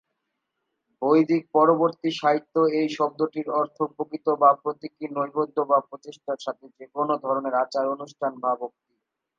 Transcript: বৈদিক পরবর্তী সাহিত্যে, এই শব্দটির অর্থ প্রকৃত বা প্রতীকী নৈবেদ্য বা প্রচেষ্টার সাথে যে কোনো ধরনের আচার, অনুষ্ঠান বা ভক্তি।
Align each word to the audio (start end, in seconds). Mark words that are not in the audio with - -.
বৈদিক 1.01 1.43
পরবর্তী 1.53 2.09
সাহিত্যে, 2.13 2.61
এই 2.79 2.87
শব্দটির 2.97 3.47
অর্থ 3.59 3.77
প্রকৃত 3.95 4.27
বা 4.41 4.49
প্রতীকী 4.61 5.05
নৈবেদ্য 5.17 5.57
বা 5.69 5.77
প্রচেষ্টার 5.87 6.39
সাথে 6.45 6.65
যে 6.77 6.85
কোনো 6.95 7.13
ধরনের 7.23 7.55
আচার, 7.63 7.85
অনুষ্ঠান 7.95 8.31
বা 8.43 8.51
ভক্তি। 8.61 8.93